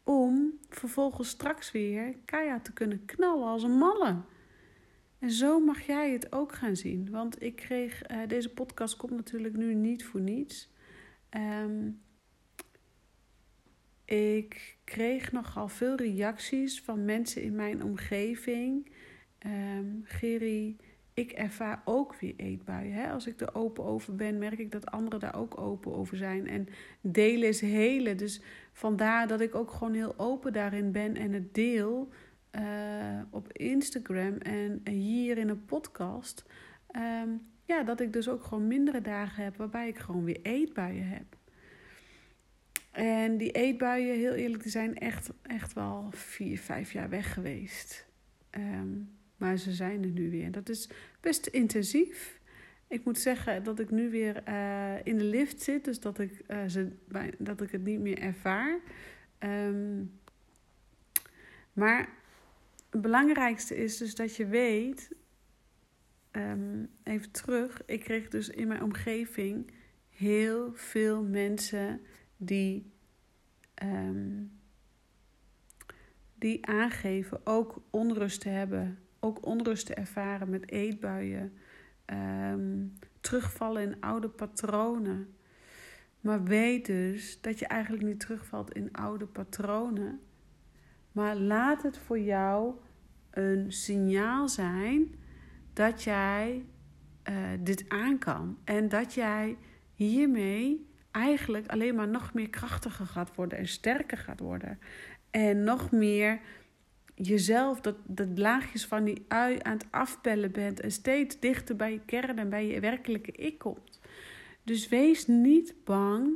om 0.03 0.59
vervolgens 0.69 1.29
straks 1.29 1.71
weer 1.71 2.15
keihard 2.25 2.63
te 2.63 2.73
kunnen 2.73 3.05
knallen 3.05 3.47
als 3.47 3.63
een 3.63 3.77
malle. 3.77 4.15
En 5.19 5.31
zo 5.31 5.59
mag 5.59 5.81
jij 5.81 6.11
het 6.11 6.31
ook 6.31 6.53
gaan 6.53 6.75
zien. 6.75 7.09
Want 7.09 7.41
ik 7.41 7.55
kreeg, 7.55 8.11
uh, 8.11 8.27
deze 8.27 8.49
podcast 8.49 8.95
komt 8.95 9.11
natuurlijk 9.11 9.57
nu 9.57 9.73
niet 9.73 10.05
voor 10.05 10.21
niets. 10.21 10.71
Um, 11.29 12.01
ik 14.05 14.77
kreeg 14.83 15.31
nogal 15.31 15.67
veel 15.67 15.95
reacties 15.95 16.81
van 16.81 17.05
mensen 17.05 17.41
in 17.41 17.55
mijn 17.55 17.83
omgeving. 17.83 18.91
Um, 19.45 20.05
ik 21.13 21.31
ervaar 21.31 21.81
ook 21.85 22.15
weer 22.15 22.33
eetbuien. 22.37 22.93
Hè? 22.93 23.11
Als 23.11 23.27
ik 23.27 23.41
er 23.41 23.55
open 23.55 23.83
over 23.83 24.15
ben, 24.15 24.37
merk 24.37 24.59
ik 24.59 24.71
dat 24.71 24.91
anderen 24.91 25.19
daar 25.19 25.35
ook 25.35 25.57
open 25.57 25.93
over 25.93 26.17
zijn. 26.17 26.47
En 26.47 26.67
delen 27.01 27.47
is 27.47 27.61
helen. 27.61 28.17
Dus 28.17 28.41
vandaar 28.73 29.27
dat 29.27 29.41
ik 29.41 29.55
ook 29.55 29.71
gewoon 29.71 29.93
heel 29.93 30.13
open 30.17 30.53
daarin 30.53 30.91
ben 30.91 31.15
en 31.15 31.31
het 31.31 31.53
deel 31.53 32.09
uh, 32.59 33.21
op 33.29 33.51
Instagram 33.51 34.37
en 34.37 34.81
hier 34.87 35.37
in 35.37 35.49
een 35.49 35.65
podcast. 35.65 36.45
Um, 36.95 37.47
ja, 37.65 37.83
dat 37.83 37.99
ik 37.99 38.13
dus 38.13 38.29
ook 38.29 38.43
gewoon 38.43 38.67
mindere 38.67 39.01
dagen 39.01 39.43
heb 39.43 39.55
waarbij 39.55 39.87
ik 39.87 39.97
gewoon 39.97 40.23
weer 40.23 40.39
eetbuien 40.41 41.07
heb. 41.07 41.37
En 42.91 43.37
die 43.37 43.51
eetbuien, 43.51 44.15
heel 44.15 44.33
eerlijk 44.33 44.63
te 44.63 44.69
zijn, 44.69 44.97
echt, 44.97 45.29
echt 45.41 45.73
wel 45.73 46.07
vier, 46.11 46.59
vijf 46.59 46.91
jaar 46.91 47.09
weg 47.09 47.33
geweest. 47.33 48.07
Um, 48.51 49.15
maar 49.37 49.57
ze 49.57 49.71
zijn 49.71 50.03
er 50.03 50.09
nu 50.09 50.29
weer. 50.29 50.51
Dat 50.51 50.69
is 50.69 50.89
best 51.21 51.47
intensief. 51.47 52.39
Ik 52.87 53.05
moet 53.05 53.19
zeggen 53.19 53.63
dat 53.63 53.79
ik 53.79 53.91
nu 53.91 54.09
weer 54.09 54.43
uh, 54.47 54.93
in 55.03 55.17
de 55.17 55.23
lift 55.23 55.61
zit, 55.61 55.85
dus 55.85 55.99
dat 55.99 56.19
ik, 56.19 56.43
uh, 56.47 56.57
ze, 56.67 56.91
dat 57.37 57.61
ik 57.61 57.71
het 57.71 57.83
niet 57.83 57.99
meer 57.99 58.17
ervaar. 58.17 58.79
Um, 59.39 60.19
maar 61.73 62.09
belangrijkste 63.01 63.75
is 63.75 63.97
dus 63.97 64.15
dat 64.15 64.35
je 64.35 64.45
weet, 64.47 65.11
um, 66.31 66.89
even 67.03 67.31
terug, 67.31 67.81
ik 67.85 67.99
kreeg 67.99 68.29
dus 68.29 68.49
in 68.49 68.67
mijn 68.67 68.83
omgeving 68.83 69.71
heel 70.09 70.71
veel 70.73 71.23
mensen 71.23 72.01
die, 72.37 72.91
um, 73.83 74.51
die 76.35 76.65
aangeven 76.65 77.39
ook 77.43 77.81
onrust 77.89 78.41
te 78.41 78.49
hebben, 78.49 78.99
ook 79.19 79.45
onrust 79.45 79.85
te 79.85 79.93
ervaren 79.93 80.49
met 80.49 80.71
eetbuien, 80.71 81.53
um, 82.05 82.93
terugvallen 83.21 83.81
in 83.81 84.01
oude 84.01 84.29
patronen. 84.29 85.35
Maar 86.21 86.43
weet 86.43 86.85
dus 86.85 87.41
dat 87.41 87.59
je 87.59 87.67
eigenlijk 87.67 88.03
niet 88.03 88.19
terugvalt 88.19 88.73
in 88.73 88.93
oude 88.93 89.25
patronen. 89.25 90.19
Maar 91.11 91.35
laat 91.35 91.83
het 91.83 91.97
voor 91.97 92.19
jou 92.19 92.75
een 93.37 93.71
signaal 93.71 94.49
zijn 94.49 95.15
dat 95.73 96.03
jij 96.03 96.65
uh, 97.29 97.35
dit 97.59 97.85
aan 97.87 98.17
kan. 98.17 98.57
En 98.63 98.89
dat 98.89 99.13
jij 99.13 99.57
hiermee 99.93 100.87
eigenlijk 101.11 101.67
alleen 101.67 101.95
maar 101.95 102.07
nog 102.07 102.33
meer 102.33 102.49
krachtiger 102.49 103.05
gaat 103.05 103.35
worden 103.35 103.57
en 103.57 103.67
sterker 103.67 104.17
gaat 104.17 104.39
worden. 104.39 104.79
En 105.31 105.63
nog 105.63 105.91
meer 105.91 106.39
jezelf, 107.15 107.81
dat, 107.81 107.95
dat 108.05 108.37
laagjes 108.37 108.85
van 108.85 109.03
die 109.03 109.25
ui 109.27 109.57
aan 109.61 109.73
het 109.73 109.85
afbellen 109.89 110.51
bent. 110.51 110.79
En 110.79 110.91
steeds 110.91 111.39
dichter 111.39 111.75
bij 111.75 111.91
je 111.91 112.01
kern 112.05 112.37
en 112.39 112.49
bij 112.49 112.67
je 112.67 112.79
werkelijke 112.79 113.31
ik 113.31 113.57
komt. 113.57 113.99
Dus 114.63 114.89
wees 114.89 115.27
niet 115.27 115.73
bang 115.83 116.29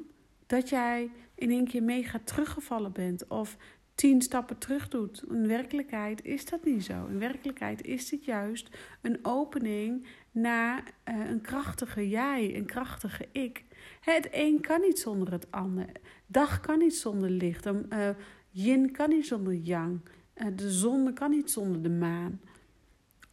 dat 0.48 0.70
jij 0.70 1.10
in 1.36 1.50
één 1.50 1.67
keer 1.67 1.84
mega 1.84 2.20
teruggevallen 2.24 2.91
bent. 2.91 3.27
Of 3.27 3.58
tien 4.01 4.22
stappen 4.22 4.58
terug 4.58 4.88
doet. 4.88 5.24
In 5.29 5.48
werkelijkheid 5.48 6.25
is 6.25 6.46
dat 6.46 6.63
niet 6.65 6.84
zo. 6.84 7.05
In 7.05 7.20
werkelijkheid 7.20 7.81
is 7.84 8.10
dit 8.10 8.25
juist 8.25 8.70
een 9.01 9.20
opening 9.22 10.08
naar 10.31 10.84
uh, 11.10 11.29
een 11.29 11.41
krachtige 11.41 12.10
jij, 12.10 12.55
een 12.55 12.65
krachtige 12.65 13.27
ik. 13.31 13.63
Het 14.00 14.27
een 14.31 14.62
kan 14.62 14.81
niet 14.81 15.00
zonder 15.00 15.31
het 15.31 15.51
ander. 15.51 15.86
Dag 16.25 16.60
kan 16.60 16.79
niet 16.79 16.96
zonder 16.96 17.29
licht. 17.29 17.65
Uh, 17.65 18.10
yin 18.50 18.91
kan 18.91 19.10
niet 19.10 19.27
zonder 19.27 19.53
yang. 19.53 20.00
Uh, 20.36 20.48
de 20.55 20.72
zon 20.72 21.13
kan 21.13 21.29
niet 21.29 21.51
zonder 21.51 21.81
de 21.81 21.89
maan. 21.89 22.41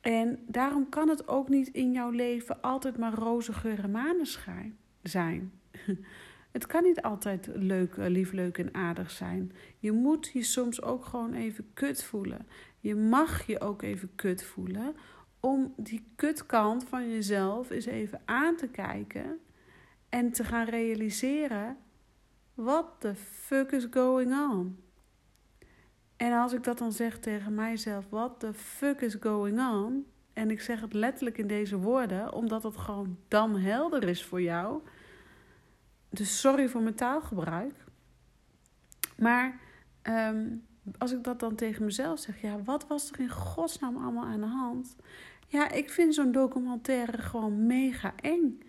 En 0.01 0.39
daarom 0.47 0.89
kan 0.89 1.09
het 1.09 1.29
ook 1.29 1.49
niet 1.49 1.69
in 1.69 1.93
jouw 1.93 2.11
leven 2.11 2.61
altijd 2.61 2.99
maar 2.99 3.15
roze 3.15 3.53
geur 3.53 3.79
en 3.83 3.91
maneschijn 3.91 4.77
zijn. 5.03 5.53
Het 6.59 6.67
kan 6.67 6.83
niet 6.83 7.03
altijd 7.03 7.49
leuk, 7.55 7.97
eh, 7.97 8.07
lief, 8.07 8.33
leuk 8.33 8.59
en 8.59 8.75
aardig 8.75 9.11
zijn. 9.11 9.53
Je 9.79 9.93
moet 9.93 10.31
je 10.33 10.43
soms 10.43 10.83
ook 10.83 11.05
gewoon 11.05 11.35
even 11.35 11.71
kut 11.75 12.05
voelen. 12.05 12.47
Je 12.81 12.95
mag 12.95 13.47
je 13.47 13.61
ook 13.61 13.83
even 13.83 14.15
kut 14.15 14.45
voelen 14.45 14.95
om 15.41 15.75
die 15.77 16.13
kutkant 16.17 16.85
van 16.85 17.11
jezelf 17.11 17.71
eens 17.71 17.87
even 17.87 18.21
aan 18.25 18.57
te 18.57 18.69
kijken 18.69 19.39
en 20.09 20.33
te 20.33 20.45
gaan 20.45 20.69
realiseren: 20.69 21.77
what 22.55 22.87
the 22.99 23.15
fuck 23.15 23.73
is 23.73 23.87
going 23.91 24.33
on? 24.33 24.79
En 26.17 26.33
als 26.33 26.53
ik 26.53 26.65
dat 26.65 26.79
dan 26.79 26.93
zeg 26.93 27.19
tegen 27.19 27.55
mijzelf: 27.55 28.07
what 28.09 28.41
the 28.41 28.55
fuck 28.55 29.01
is 29.01 29.17
going 29.21 29.61
on? 29.61 30.07
En 30.33 30.51
ik 30.51 30.61
zeg 30.61 30.81
het 30.81 30.93
letterlijk 30.93 31.39
in 31.39 31.47
deze 31.47 31.77
woorden, 31.77 32.33
omdat 32.33 32.63
het 32.63 32.77
gewoon 32.77 33.19
dan 33.29 33.57
helder 33.57 34.09
is 34.09 34.25
voor 34.25 34.43
jou 34.43 34.83
dus 36.11 36.41
sorry 36.41 36.69
voor 36.69 36.83
mijn 36.83 36.95
taalgebruik. 36.95 37.85
Maar 39.17 39.61
ehm, 40.03 40.47
als 40.99 41.13
ik 41.13 41.25
dat 41.25 41.41
dan 41.41 41.55
tegen 41.55 41.85
mezelf 41.85 42.19
zeg, 42.19 42.41
ja, 42.41 42.63
wat 42.63 42.87
was 42.87 43.11
er 43.11 43.21
in 43.21 43.31
godsnaam 43.31 43.97
allemaal 43.97 44.25
aan 44.25 44.41
de 44.41 44.47
hand? 44.47 44.97
Ja, 45.47 45.71
ik 45.71 45.91
vind 45.91 46.15
zo'n 46.15 46.33
documentaire 46.33 47.19
gewoon 47.19 47.67
mega 47.67 48.13
eng. 48.17 48.63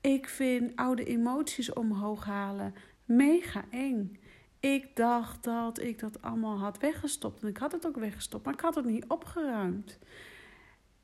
Ik 0.00 0.28
vind 0.28 0.76
oude 0.76 1.04
emoties 1.04 1.72
omhoog 1.72 2.24
halen 2.24 2.74
mega 3.04 3.64
eng. 3.70 4.18
Ik 4.60 4.96
dacht 4.96 5.44
dat 5.44 5.80
ik 5.80 5.98
dat 5.98 6.22
allemaal 6.22 6.58
had 6.58 6.78
weggestopt. 6.78 7.42
En 7.42 7.48
ik 7.48 7.56
had 7.56 7.72
het 7.72 7.86
ook 7.86 7.96
weggestopt, 7.96 8.44
maar 8.44 8.54
ik 8.54 8.60
had 8.60 8.74
het 8.74 8.84
niet 8.84 9.04
opgeruimd. 9.08 9.98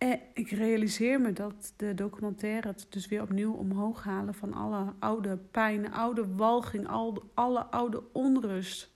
En 0.00 0.21
ik 0.35 0.50
realiseer 0.50 1.21
me 1.21 1.33
dat 1.33 1.73
de 1.76 1.95
documentaire 1.95 2.69
het 2.69 2.87
dus 2.90 3.09
weer 3.09 3.23
opnieuw 3.23 3.52
omhoog 3.52 4.04
halen 4.04 4.35
van 4.35 4.52
alle 4.52 4.92
oude 4.99 5.37
pijn, 5.37 5.92
oude 5.92 6.35
walging, 6.35 6.88
alle 7.35 7.64
oude 7.64 8.02
onrust, 8.12 8.90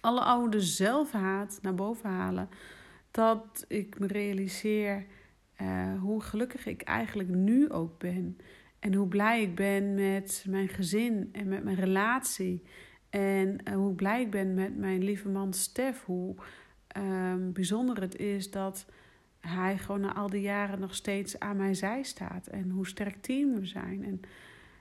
alle 0.00 0.20
oude 0.20 0.60
zelfhaat 0.60 1.58
naar 1.62 1.74
boven 1.74 2.10
halen. 2.10 2.48
Dat 3.10 3.64
ik 3.68 3.98
me 3.98 4.06
realiseer 4.06 5.06
uh, 5.62 6.00
hoe 6.00 6.20
gelukkig 6.20 6.66
ik 6.66 6.82
eigenlijk 6.82 7.28
nu 7.28 7.70
ook 7.70 7.98
ben. 7.98 8.38
En 8.78 8.94
hoe 8.94 9.08
blij 9.08 9.42
ik 9.42 9.54
ben 9.54 9.94
met 9.94 10.44
mijn 10.48 10.68
gezin 10.68 11.28
en 11.32 11.48
met 11.48 11.64
mijn 11.64 11.76
relatie. 11.76 12.62
En 13.10 13.58
uh, 13.64 13.74
hoe 13.74 13.94
blij 13.94 14.20
ik 14.20 14.30
ben 14.30 14.54
met 14.54 14.76
mijn 14.76 15.04
lieve 15.04 15.28
man 15.28 15.52
Stef. 15.52 16.04
Hoe 16.04 16.34
uh, 16.96 17.34
bijzonder 17.52 18.00
het 18.00 18.16
is 18.16 18.50
dat 18.50 18.86
hij 19.46 19.78
gewoon 19.78 20.00
na 20.00 20.14
al 20.14 20.30
die 20.30 20.40
jaren 20.40 20.80
nog 20.80 20.94
steeds 20.94 21.38
aan 21.38 21.56
mijn 21.56 21.76
zij 21.76 22.02
staat. 22.02 22.46
En 22.46 22.70
hoe 22.70 22.86
sterk 22.86 23.22
team 23.22 23.54
we 23.54 23.66
zijn. 23.66 24.04
En 24.04 24.20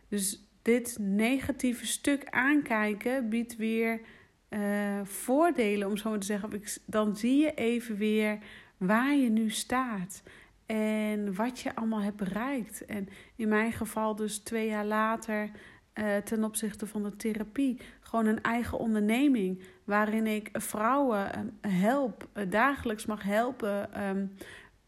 dus 0.07 0.47
dit 0.61 0.97
negatieve 0.99 1.85
stuk 1.85 2.29
aankijken 2.29 3.29
biedt 3.29 3.55
weer 3.55 4.01
uh, 4.49 4.99
voordelen, 5.03 5.87
om 5.87 5.97
zo 5.97 6.17
te 6.17 6.25
zeggen. 6.25 6.61
Dan 6.85 7.15
zie 7.15 7.41
je 7.41 7.53
even 7.53 7.97
weer 7.97 8.37
waar 8.77 9.15
je 9.15 9.29
nu 9.29 9.49
staat. 9.49 10.23
En 10.65 11.35
wat 11.35 11.59
je 11.59 11.75
allemaal 11.75 12.01
hebt 12.01 12.15
bereikt. 12.15 12.85
En 12.85 13.07
in 13.35 13.47
mijn 13.47 13.71
geval 13.71 14.15
dus 14.15 14.37
twee 14.37 14.67
jaar 14.67 14.85
later 14.85 15.49
uh, 15.95 16.17
ten 16.17 16.43
opzichte 16.43 16.87
van 16.87 17.03
de 17.03 17.15
therapie. 17.15 17.79
Gewoon 18.15 18.29
een 18.29 18.43
eigen 18.43 18.77
onderneming 18.77 19.63
waarin 19.83 20.27
ik 20.27 20.49
vrouwen 20.53 21.29
uh, 21.61 21.81
help, 21.81 22.27
uh, 22.33 22.49
dagelijks 22.49 23.05
mag 23.05 23.23
helpen 23.23 24.03
um, 24.07 24.31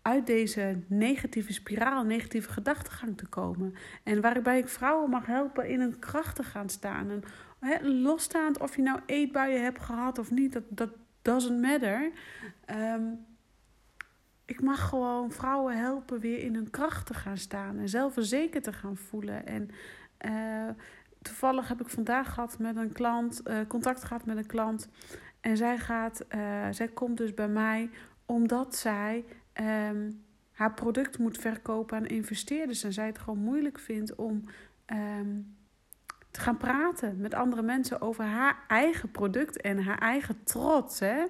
uit 0.01 0.25
deze 0.25 0.79
negatieve 0.87 1.53
spiraal, 1.53 2.03
negatieve 2.03 2.51
gedachtegang 2.51 3.17
te 3.17 3.25
komen. 3.25 3.73
En 4.03 4.21
waarbij 4.21 4.57
ik 4.57 4.67
vrouwen 4.67 5.09
mag 5.09 5.25
helpen 5.25 5.69
in 5.69 5.79
een 5.79 5.99
kracht 5.99 6.35
te 6.35 6.43
gaan 6.43 6.69
staan. 6.69 7.09
En 7.59 8.01
losstaand 8.01 8.59
of 8.59 8.75
je 8.75 8.81
nou 8.81 8.99
eetbuien 9.05 9.63
hebt 9.63 9.81
gehad 9.81 10.19
of 10.19 10.31
niet, 10.31 10.53
dat, 10.53 10.63
dat 10.69 10.89
doesn't 11.21 11.61
matter. 11.61 12.11
Um, 12.75 13.25
ik 14.45 14.61
mag 14.61 14.89
gewoon 14.89 15.31
vrouwen 15.31 15.77
helpen 15.77 16.19
weer 16.19 16.39
in 16.39 16.55
hun 16.55 16.69
kracht 16.69 17.05
te 17.05 17.13
gaan 17.13 17.37
staan 17.37 17.77
en 17.77 17.89
zelfverzekerd 17.89 18.63
te 18.63 18.73
gaan 18.73 18.97
voelen. 18.97 19.45
En 19.45 19.69
uh, 20.25 20.69
toevallig 21.27 21.67
heb 21.67 21.81
ik 21.81 21.89
vandaag 21.89 22.33
gehad 22.33 22.59
met 22.59 22.75
een 22.75 22.91
klant, 22.91 23.41
uh, 23.45 23.57
contact 23.67 24.03
gehad 24.03 24.25
met 24.25 24.37
een 24.37 24.45
klant. 24.45 24.89
En 25.41 25.57
zij, 25.57 25.77
gaat, 25.77 26.25
uh, 26.35 26.67
zij 26.71 26.87
komt 26.87 27.17
dus 27.17 27.33
bij 27.33 27.47
mij 27.47 27.89
omdat 28.25 28.75
zij 28.75 29.25
um, 29.89 30.23
haar 30.51 30.73
product 30.73 31.17
moet 31.17 31.37
verkopen 31.37 31.97
aan 31.97 32.05
investeerders. 32.05 32.83
En 32.83 32.93
zij 32.93 33.05
het 33.05 33.19
gewoon 33.19 33.39
moeilijk 33.39 33.79
vindt 33.79 34.15
om 34.15 34.43
um, 34.85 35.55
te 36.31 36.39
gaan 36.39 36.57
praten 36.57 37.17
met 37.17 37.33
andere 37.33 37.61
mensen 37.61 38.01
over 38.01 38.23
haar 38.23 38.63
eigen 38.67 39.11
product 39.11 39.61
en 39.61 39.83
haar 39.83 39.97
eigen 39.97 40.43
trots. 40.43 40.99
Hè? 40.99 41.23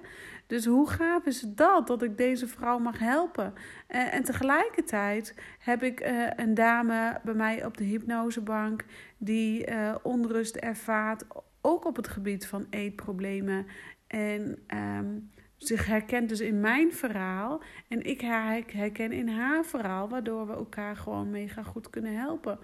Dus 0.48 0.66
hoe 0.66 0.88
gaaf 0.88 1.26
is 1.26 1.40
dat 1.40 1.86
dat 1.86 2.02
ik 2.02 2.16
deze 2.16 2.46
vrouw 2.46 2.78
mag 2.78 2.98
helpen? 2.98 3.54
Uh, 3.88 4.14
en 4.14 4.24
tegelijkertijd 4.24 5.34
heb 5.58 5.82
ik 5.82 6.00
uh, 6.00 6.26
een 6.36 6.54
dame 6.54 7.20
bij 7.24 7.34
mij 7.34 7.64
op 7.64 7.76
de 7.76 7.84
hypnosebank 7.84 8.84
die 9.18 9.70
uh, 9.70 9.94
onrust 10.02 10.56
ervaart, 10.56 11.24
ook 11.60 11.84
op 11.84 11.96
het 11.96 12.08
gebied 12.08 12.46
van 12.46 12.66
eetproblemen. 12.70 13.66
En 14.06 14.58
um, 14.74 15.30
zich 15.56 15.86
herkent 15.86 16.28
dus 16.28 16.40
in 16.40 16.60
mijn 16.60 16.92
verhaal 16.92 17.62
en 17.88 18.02
ik 18.02 18.20
herken 18.20 19.12
in 19.12 19.28
haar 19.28 19.64
verhaal, 19.64 20.08
waardoor 20.08 20.46
we 20.46 20.52
elkaar 20.52 20.96
gewoon 20.96 21.30
mega 21.30 21.62
goed 21.62 21.90
kunnen 21.90 22.16
helpen. 22.16 22.58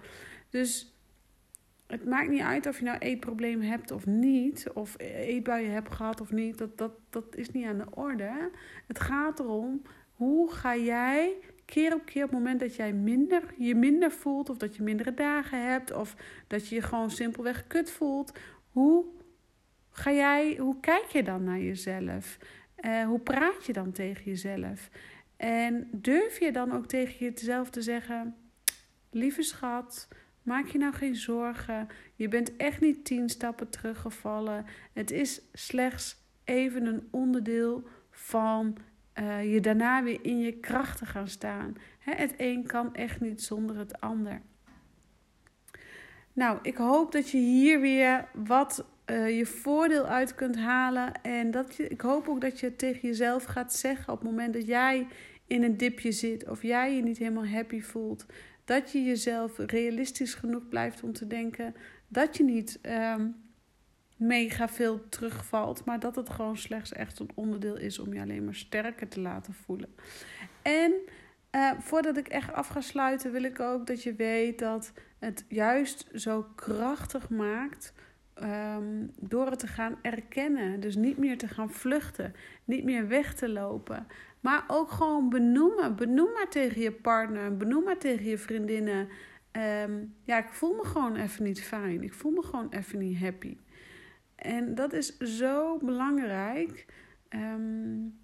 Dus 0.49 0.94
het 1.87 2.05
maakt 2.05 2.29
niet 2.29 2.41
uit 2.41 2.67
of 2.67 2.79
je 2.79 2.85
nou 2.85 2.97
eetproblemen 2.97 3.67
hebt 3.67 3.91
of 3.91 4.05
niet, 4.05 4.69
of 4.73 4.95
eetbuien 4.97 5.71
hebt 5.71 5.93
gehad 5.93 6.21
of 6.21 6.31
niet, 6.31 6.57
dat, 6.57 6.77
dat, 6.77 6.91
dat 7.09 7.35
is 7.35 7.51
niet 7.51 7.65
aan 7.65 7.77
de 7.77 7.87
orde. 7.89 8.51
Het 8.87 8.99
gaat 8.99 9.39
erom, 9.39 9.81
hoe 10.13 10.51
ga 10.51 10.75
jij 10.75 11.33
keer 11.65 11.93
op 11.93 12.05
keer 12.05 12.23
op 12.23 12.29
het 12.29 12.37
moment 12.39 12.59
dat 12.59 12.75
jij 12.75 12.93
minder, 12.93 13.43
je 13.57 13.75
minder 13.75 14.11
voelt, 14.11 14.49
of 14.49 14.57
dat 14.57 14.75
je 14.75 14.83
mindere 14.83 15.13
dagen 15.13 15.67
hebt, 15.71 15.93
of 15.93 16.15
dat 16.47 16.67
je 16.67 16.75
je 16.75 16.81
gewoon 16.81 17.11
simpelweg 17.11 17.67
kut 17.67 17.91
voelt, 17.91 18.39
hoe 18.71 19.05
ga 19.89 20.11
jij, 20.11 20.55
hoe 20.59 20.79
kijk 20.79 21.05
je 21.05 21.23
dan 21.23 21.43
naar 21.43 21.59
jezelf? 21.59 22.37
Uh, 22.79 23.03
hoe 23.03 23.19
praat 23.19 23.65
je 23.65 23.73
dan 23.73 23.91
tegen 23.91 24.23
jezelf? 24.23 24.89
En 25.37 25.87
durf 25.91 26.39
je 26.39 26.51
dan 26.51 26.71
ook 26.71 26.85
tegen 26.85 27.17
jezelf 27.17 27.69
te 27.69 27.81
zeggen: 27.81 28.35
Lieve 29.09 29.41
schat, 29.41 30.07
maak 30.45 30.67
je 30.67 30.77
nou 30.77 30.93
geen 30.93 31.15
zorgen. 31.15 31.87
Je 32.15 32.27
bent 32.27 32.55
echt 32.55 32.81
niet 32.81 33.05
tien 33.05 33.29
stappen 33.29 33.69
teruggevallen. 33.69 34.65
Het 34.93 35.11
is 35.11 35.41
slechts 35.53 36.23
even 36.43 36.85
een 36.85 37.07
onderdeel 37.11 37.87
van 38.11 38.77
uh, 39.19 39.53
je 39.53 39.59
daarna 39.59 40.03
weer 40.03 40.19
in 40.21 40.39
je 40.39 40.59
krachten 40.59 41.07
gaan 41.07 41.27
staan. 41.27 41.75
Hè, 41.99 42.13
het 42.13 42.33
een 42.37 42.65
kan 42.65 42.95
echt 42.95 43.21
niet 43.21 43.41
zonder 43.41 43.77
het 43.77 44.01
ander. 44.01 44.41
Nou, 46.33 46.59
ik 46.61 46.77
hoop 46.77 47.11
dat 47.11 47.29
je 47.29 47.37
hier 47.37 47.81
weer 47.81 48.27
wat 48.33 48.85
uh, 49.05 49.37
je 49.37 49.45
voordeel 49.45 50.05
uit 50.05 50.35
kunt 50.35 50.57
halen. 50.57 51.21
En 51.21 51.51
dat 51.51 51.75
je, 51.75 51.87
ik 51.87 52.01
hoop 52.01 52.27
ook 52.27 52.41
dat 52.41 52.59
je 52.59 52.75
tegen 52.75 53.07
jezelf 53.07 53.43
gaat 53.43 53.73
zeggen 53.73 54.13
op 54.13 54.19
het 54.19 54.29
moment 54.29 54.53
dat 54.53 54.65
jij 54.65 55.07
in 55.47 55.63
een 55.63 55.77
dipje 55.77 56.11
zit 56.11 56.49
of 56.49 56.61
jij 56.61 56.95
je 56.95 57.01
niet 57.01 57.17
helemaal 57.17 57.47
happy 57.47 57.81
voelt. 57.81 58.25
Dat 58.65 58.91
je 58.91 59.03
jezelf 59.03 59.57
realistisch 59.57 60.33
genoeg 60.33 60.67
blijft 60.67 61.03
om 61.03 61.13
te 61.13 61.27
denken 61.27 61.75
dat 62.07 62.37
je 62.37 62.43
niet 62.43 62.79
um, 62.81 63.35
mega 64.17 64.69
veel 64.69 65.09
terugvalt, 65.09 65.85
maar 65.85 65.99
dat 65.99 66.15
het 66.15 66.29
gewoon 66.29 66.57
slechts 66.57 66.93
echt 66.93 67.19
een 67.19 67.29
onderdeel 67.35 67.77
is 67.77 67.99
om 67.99 68.13
je 68.13 68.21
alleen 68.21 68.45
maar 68.45 68.55
sterker 68.55 69.07
te 69.07 69.19
laten 69.19 69.53
voelen. 69.53 69.95
En 70.61 70.93
uh, 71.51 71.71
voordat 71.79 72.17
ik 72.17 72.27
echt 72.27 72.53
af 72.53 72.67
ga 72.67 72.81
sluiten, 72.81 73.31
wil 73.31 73.43
ik 73.43 73.59
ook 73.59 73.87
dat 73.87 74.03
je 74.03 74.13
weet 74.13 74.59
dat 74.59 74.91
het 75.19 75.45
juist 75.47 76.07
zo 76.13 76.47
krachtig 76.55 77.29
maakt 77.29 77.93
um, 78.43 79.11
door 79.19 79.49
het 79.49 79.59
te 79.59 79.67
gaan 79.67 79.97
erkennen. 80.01 80.79
Dus 80.79 80.95
niet 80.95 81.17
meer 81.17 81.37
te 81.37 81.47
gaan 81.47 81.71
vluchten, 81.71 82.35
niet 82.63 82.83
meer 82.83 83.07
weg 83.07 83.33
te 83.33 83.49
lopen. 83.49 84.07
Maar 84.45 84.63
ook 84.67 84.91
gewoon 84.91 85.29
benoemen. 85.29 85.95
Benoem 85.95 86.31
maar 86.33 86.49
tegen 86.49 86.81
je 86.81 86.91
partner, 86.91 87.57
benoem 87.57 87.83
maar 87.83 87.97
tegen 87.97 88.25
je 88.25 88.37
vriendinnen. 88.37 89.07
Um, 89.51 90.15
ja, 90.23 90.37
ik 90.37 90.49
voel 90.49 90.75
me 90.75 90.83
gewoon 90.85 91.15
even 91.15 91.43
niet 91.43 91.61
fijn. 91.61 92.03
Ik 92.03 92.13
voel 92.13 92.31
me 92.31 92.43
gewoon 92.43 92.69
even 92.69 92.99
niet 92.99 93.17
happy. 93.17 93.57
En 94.35 94.75
dat 94.75 94.93
is 94.93 95.17
zo 95.17 95.77
belangrijk. 95.77 96.85
Um, 97.29 98.19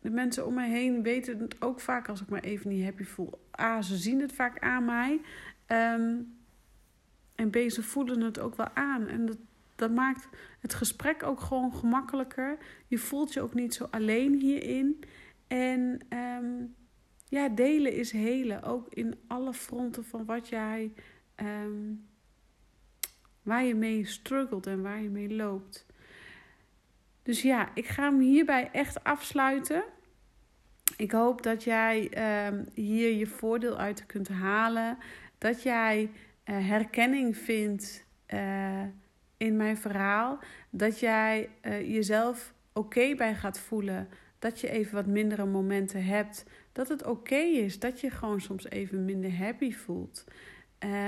de 0.00 0.10
mensen 0.10 0.46
om 0.46 0.54
mij 0.54 0.70
heen 0.70 1.02
weten 1.02 1.38
het 1.38 1.62
ook 1.62 1.80
vaak 1.80 2.08
als 2.08 2.20
ik 2.20 2.28
me 2.28 2.40
even 2.40 2.70
niet 2.70 2.84
happy 2.84 3.04
voel. 3.04 3.40
A, 3.60 3.82
ze 3.82 3.96
zien 3.96 4.20
het 4.20 4.32
vaak 4.32 4.58
aan 4.58 4.84
mij. 4.84 5.20
Um, 5.66 6.38
en 7.34 7.50
B, 7.50 7.56
ze 7.70 7.82
voelen 7.82 8.20
het 8.20 8.38
ook 8.38 8.56
wel 8.56 8.68
aan. 8.74 9.08
En 9.08 9.26
dat, 9.26 9.38
dat 9.76 9.90
maakt 9.90 10.28
het 10.60 10.74
gesprek 10.74 11.22
ook 11.22 11.40
gewoon 11.40 11.74
gemakkelijker. 11.74 12.58
Je 12.86 12.98
voelt 12.98 13.32
je 13.32 13.40
ook 13.40 13.54
niet 13.54 13.74
zo 13.74 13.88
alleen 13.90 14.34
hierin. 14.34 15.04
En 15.50 16.00
um, 16.08 16.74
ja, 17.28 17.48
delen 17.48 17.92
is 17.92 18.12
helen. 18.12 18.62
Ook 18.62 18.94
in 18.94 19.14
alle 19.26 19.52
fronten 19.52 20.04
van 20.04 20.24
wat 20.24 20.48
jij. 20.48 20.92
Um, 21.36 22.08
waar 23.42 23.64
je 23.64 23.74
mee 23.74 24.06
struggelt 24.06 24.66
en 24.66 24.82
waar 24.82 25.02
je 25.02 25.08
mee 25.08 25.34
loopt. 25.34 25.86
Dus 27.22 27.42
ja, 27.42 27.70
ik 27.74 27.86
ga 27.86 28.02
hem 28.02 28.20
hierbij 28.20 28.70
echt 28.72 29.04
afsluiten. 29.04 29.84
Ik 30.96 31.12
hoop 31.12 31.42
dat 31.42 31.64
jij 31.64 32.10
um, 32.46 32.66
hier 32.74 33.12
je 33.12 33.26
voordeel 33.26 33.76
uit 33.76 34.06
kunt 34.06 34.28
halen. 34.28 34.98
Dat 35.38 35.62
jij 35.62 36.10
uh, 36.44 36.68
herkenning 36.68 37.36
vindt 37.36 38.04
uh, 38.34 38.82
in 39.36 39.56
mijn 39.56 39.76
verhaal. 39.76 40.38
Dat 40.70 41.00
jij 41.00 41.48
uh, 41.62 41.80
jezelf 41.94 42.54
oké 42.72 43.14
bij 43.14 43.34
gaat 43.34 43.58
voelen. 43.58 44.08
Dat 44.40 44.60
je 44.60 44.70
even 44.70 44.94
wat 44.94 45.06
mindere 45.06 45.46
momenten 45.46 46.04
hebt. 46.04 46.44
Dat 46.72 46.88
het 46.88 47.06
oké 47.06 47.36
is. 47.36 47.78
Dat 47.78 48.00
je 48.00 48.10
gewoon 48.10 48.40
soms 48.40 48.70
even 48.70 49.04
minder 49.04 49.36
happy 49.36 49.72
voelt. 49.72 50.24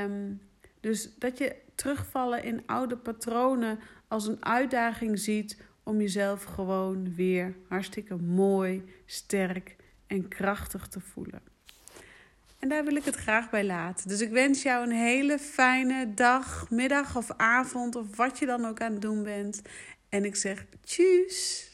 Um, 0.05 0.40
dus 0.81 1.11
dat 1.18 1.38
je 1.38 1.57
terugvallen 1.75 2.45
in 2.45 2.62
oude 2.66 2.97
patronen 2.97 3.79
als 4.09 4.27
een 4.27 4.45
uitdaging 4.45 5.18
ziet 5.18 5.62
om 5.83 6.01
jezelf 6.01 6.45
gewoon 6.45 7.14
weer 7.14 7.55
hartstikke 7.68 8.16
mooi, 8.16 8.85
sterk 9.07 9.77
en 10.07 10.29
krachtig 10.29 10.88
te 10.88 11.01
voelen. 11.01 11.40
En 12.59 12.68
daar 12.68 12.85
wil 12.85 12.97
ik 12.97 13.05
het 13.05 13.14
graag 13.14 13.51
bij 13.51 13.64
laten. 13.64 14.09
Dus 14.09 14.21
ik 14.21 14.31
wens 14.31 14.62
jou 14.62 14.85
een 14.85 14.97
hele 14.97 15.38
fijne 15.38 16.14
dag, 16.14 16.71
middag 16.71 17.16
of 17.16 17.31
avond 17.37 17.97
of 17.97 18.16
wat 18.16 18.38
je 18.38 18.47
dan 18.47 18.64
ook 18.64 18.81
aan 18.81 18.92
het 18.92 19.03
doen 19.03 19.23
bent. 19.23 19.62
En 20.09 20.25
ik 20.25 20.37
zeg 20.37 20.64
tjus. 20.81 21.71